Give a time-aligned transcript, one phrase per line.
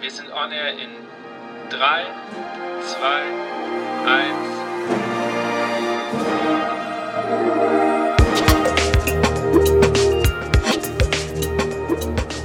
[0.00, 0.90] Wir sind on air in
[1.70, 2.04] 3,
[2.86, 2.98] 2,
[4.06, 4.28] 1.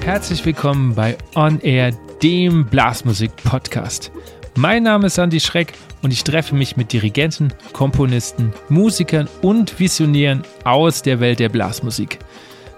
[0.04, 1.92] Herzlich willkommen bei On Air,
[2.24, 4.11] dem Blasmusik-Podcast.
[4.55, 10.41] Mein Name ist Andy Schreck und ich treffe mich mit Dirigenten, Komponisten, Musikern und Visionären
[10.63, 12.17] aus der Welt der Blasmusik.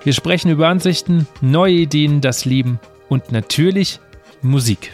[0.04, 4.02] Wir sprechen über Ansichten, neue Ideen, das Leben und natürlich
[4.46, 4.92] Musik.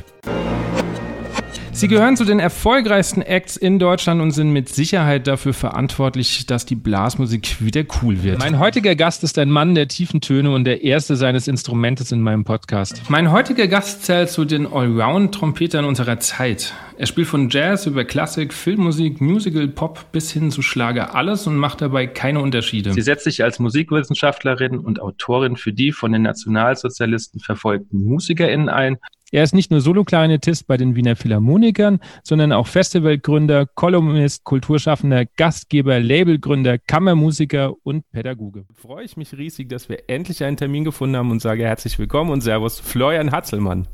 [1.74, 6.66] Sie gehören zu den erfolgreichsten Acts in Deutschland und sind mit Sicherheit dafür verantwortlich, dass
[6.66, 8.40] die Blasmusik wieder cool wird.
[8.40, 12.22] Mein heutiger Gast ist ein Mann der tiefen Töne und der erste seines Instrumentes in
[12.22, 13.02] meinem Podcast.
[13.10, 16.74] Mein heutiger Gast zählt zu den Allround-Trompetern unserer Zeit.
[16.98, 21.56] Er spielt von Jazz über Klassik, Filmmusik, Musical, Pop bis hin zu Schlager alles und
[21.56, 22.94] macht dabei keine Unterschiede.
[22.94, 28.98] Sie setzt sich als Musikwissenschaftlerin und Autorin für die von den Nationalsozialisten verfolgten MusikerInnen ein
[29.32, 36.02] er ist nicht nur Soloklarinettist bei den Wiener Philharmonikern, sondern auch Festivalgründer, Kolumnist, Kulturschaffender, Gastgeber,
[36.02, 38.66] Labelgründer, Kammermusiker und Pädagoge.
[38.74, 42.30] Freue ich mich riesig, dass wir endlich einen Termin gefunden haben und sage herzlich willkommen
[42.32, 43.88] und Servus, Florian Hatzelmann.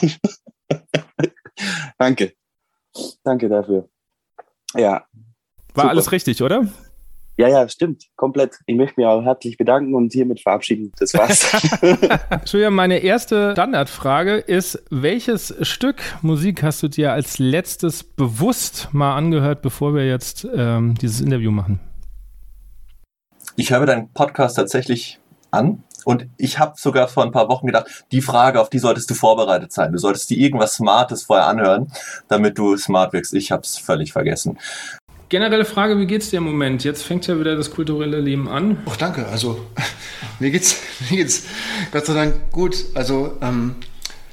[1.98, 2.34] Danke.
[3.24, 3.88] Danke dafür.
[4.76, 4.92] Ja.
[4.92, 5.06] War
[5.74, 5.88] super.
[5.88, 6.68] alles richtig, oder?
[7.36, 8.60] Ja, ja, stimmt, komplett.
[8.66, 10.92] Ich möchte mich auch herzlich bedanken und hiermit verabschieden.
[10.98, 11.52] Das war's.
[12.30, 19.16] Entschuldigung, meine erste Standardfrage ist, welches Stück Musik hast du dir als letztes bewusst mal
[19.16, 21.80] angehört, bevor wir jetzt ähm, dieses Interview machen?
[23.56, 25.18] Ich höre deinen Podcast tatsächlich
[25.50, 29.10] an und ich habe sogar vor ein paar Wochen gedacht, die Frage, auf die solltest
[29.10, 29.90] du vorbereitet sein.
[29.90, 31.90] Du solltest dir irgendwas Smartes vorher anhören,
[32.28, 33.34] damit du smart wirkst.
[33.34, 34.58] Ich habe es völlig vergessen.
[35.28, 36.84] Generelle Frage, wie geht's dir im Moment?
[36.84, 38.78] Jetzt fängt ja wieder das kulturelle Leben an.
[38.86, 39.26] Ach, danke.
[39.26, 39.66] Also,
[40.38, 41.44] mir geht's, mir geht's
[41.92, 42.76] Gott sei Dank gut.
[42.94, 43.76] Also, ähm,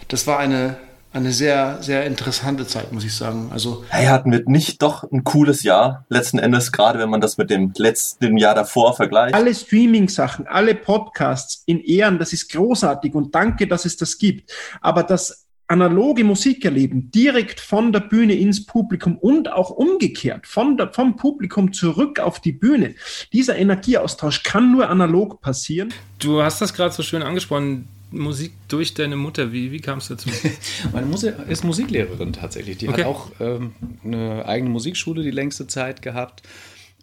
[0.10, 0.78] das war eine,
[1.14, 3.50] eine sehr, sehr interessante Zeit, muss ich sagen.
[3.54, 7.38] Also, hey, hatten wir nicht doch ein cooles Jahr, letzten Endes, gerade wenn man das
[7.38, 9.34] mit dem letzten Jahr davor vergleicht?
[9.34, 14.52] Alle Streaming-Sachen, alle Podcasts in Ehren, das ist großartig und danke, dass es das gibt.
[14.82, 20.76] Aber das analoge Musik erleben, direkt von der Bühne ins Publikum und auch umgekehrt, von
[20.76, 22.94] der, vom Publikum zurück auf die Bühne.
[23.32, 25.94] Dieser Energieaustausch kann nur analog passieren.
[26.20, 27.88] Du hast das gerade so schön angesprochen.
[28.12, 30.30] Musik durch deine Mutter, wie, wie kam es dazu?
[30.94, 32.78] Meine Mutter ist Musiklehrerin tatsächlich.
[32.78, 33.06] Die okay.
[33.06, 33.72] hat auch ähm,
[34.04, 36.44] eine eigene Musikschule die längste Zeit gehabt.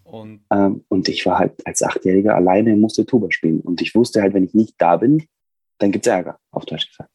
[0.03, 3.61] Und, ähm, und ich war halt als Achtjähriger alleine und musste Tuba spielen.
[3.61, 5.25] Und ich wusste halt, wenn ich nicht da bin,
[5.79, 7.09] dann gibt es Ärger, auf Deutsch gesagt.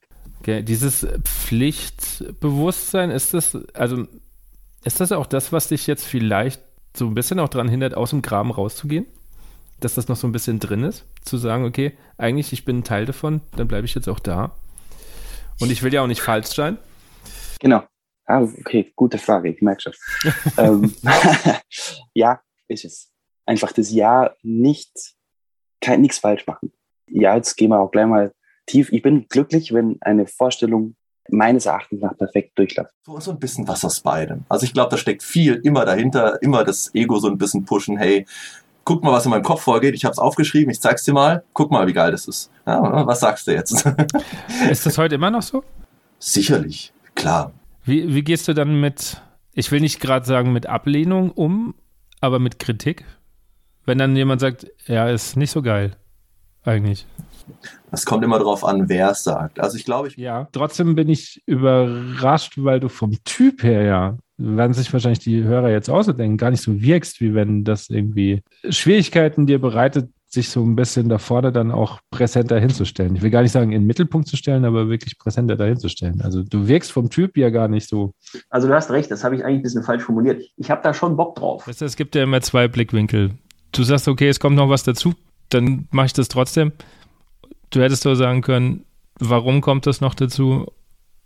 [0.44, 4.06] Okay, dieses Pflichtbewusstsein, ist das, also
[4.84, 6.60] ist das auch das, was dich jetzt vielleicht
[6.94, 9.06] so ein bisschen auch daran hindert, aus dem Graben rauszugehen?
[9.80, 11.06] Dass das noch so ein bisschen drin ist?
[11.22, 14.54] Zu sagen, okay, eigentlich, ich bin ein Teil davon, dann bleibe ich jetzt auch da.
[15.60, 16.76] Und ich will ja auch nicht falsch sein.
[17.60, 17.82] Genau.
[18.26, 19.94] Ah, okay, gute Frage, ich merke schon.
[20.58, 20.94] ähm,
[22.12, 23.10] ja, ist es.
[23.46, 24.92] Einfach das Ja nicht,
[25.80, 26.70] kein nichts falsch machen.
[27.08, 28.34] Ja, jetzt gehen wir auch gleich mal
[28.66, 28.92] tief.
[28.92, 30.96] Ich bin glücklich, wenn eine Vorstellung
[31.30, 32.92] meines Erachtens nach perfekt durchläuft.
[33.04, 34.44] So, so ein bisschen was aus beidem.
[34.48, 37.96] Also ich glaube, da steckt viel immer dahinter, immer das Ego so ein bisschen pushen,
[37.96, 38.26] hey,
[38.84, 41.42] guck mal, was in meinem Kopf vorgeht, ich habe es aufgeschrieben, ich zeig's dir mal,
[41.54, 42.50] guck mal, wie geil das ist.
[42.66, 43.86] Ja, was sagst du jetzt?
[44.70, 45.64] ist das heute immer noch so?
[46.18, 47.52] Sicherlich, klar.
[47.84, 49.22] Wie, wie gehst du dann mit,
[49.52, 51.74] ich will nicht gerade sagen mit Ablehnung um,
[52.20, 53.04] aber mit Kritik?
[53.86, 55.96] Wenn dann jemand sagt, ja, ist nicht so geil,
[56.64, 57.06] eigentlich.
[57.92, 59.60] Es kommt immer darauf an, wer es sagt.
[59.60, 60.16] Also ich glaube, ich.
[60.16, 65.44] Ja, trotzdem bin ich überrascht, weil du vom Typ her ja, werden sich wahrscheinlich die
[65.44, 70.48] Hörer jetzt ausdenken, gar nicht so wirkst, wie wenn das irgendwie Schwierigkeiten dir bereitet, sich
[70.48, 73.14] so ein bisschen da vorne dann auch präsenter hinzustellen.
[73.14, 76.20] Ich will gar nicht sagen, in den Mittelpunkt zu stellen, aber wirklich präsenter dahinzustellen.
[76.22, 78.14] Also du wirkst vom Typ ja gar nicht so.
[78.50, 80.42] Also du hast recht, das habe ich eigentlich ein bisschen falsch formuliert.
[80.56, 81.68] Ich habe da schon Bock drauf.
[81.68, 83.30] Weißt du, es gibt ja immer zwei Blickwinkel.
[83.70, 85.14] Du sagst, okay, es kommt noch was dazu,
[85.54, 86.72] dann mache ich das trotzdem
[87.74, 88.84] du hättest doch sagen können,
[89.18, 90.66] warum kommt das noch dazu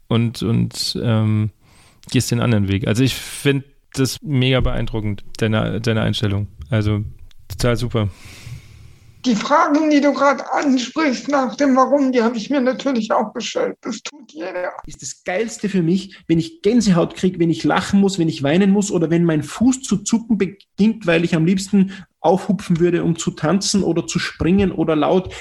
[0.09, 1.51] und, und ähm,
[2.10, 2.86] gehst den anderen Weg.
[2.86, 3.65] Also ich finde
[3.95, 6.48] das mega beeindruckend, deine, deine Einstellung.
[6.71, 7.04] Also
[7.48, 8.09] total super.
[9.25, 13.34] Die Fragen, die du gerade ansprichst nach dem Warum, die habe ich mir natürlich auch
[13.34, 13.77] gestellt.
[13.80, 14.71] Das tut jeder.
[14.86, 18.45] Ist das Geilste für mich, wenn ich Gänsehaut kriege, wenn ich lachen muss, wenn ich
[18.45, 23.04] weinen muss oder wenn mein Fuß zu zucken beginnt, weil ich am liebsten aufhupfen würde,
[23.04, 25.32] um zu tanzen oder zu springen oder laut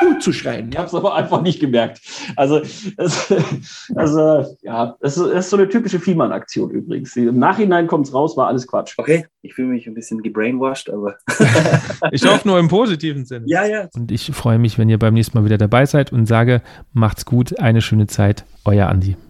[0.00, 0.70] Juhu zu schreien.
[0.70, 2.00] Ich habe es aber einfach nicht gemerkt.
[2.36, 2.60] Also,
[2.96, 3.32] es,
[3.94, 7.14] also ja, es ist so eine typische Fiemann-Aktion übrigens.
[7.16, 8.94] Im Nachhinein kommt es raus, war alles Quatsch.
[8.96, 11.16] Okay, ich fühle mich ein bisschen gebrainwashed, aber.
[12.10, 13.44] ich hoffe nur im positiven Sinne.
[13.46, 13.88] Ja, ja.
[13.94, 16.62] Und ich freue mich, wenn ihr beim nächsten Mal wieder dabei seid und sage,
[16.92, 19.16] macht's gut, eine schöne Zeit, euer Andi.